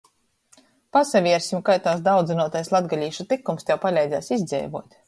Pasavērsim 0.97 1.61
kai 1.69 1.75
tovs 1.89 2.03
daudzynuotais 2.09 2.75
latgalīšu 2.77 3.31
tykums 3.35 3.71
tev 3.71 3.83
paleidzēs 3.87 4.37
izdzeivuot? 4.41 4.95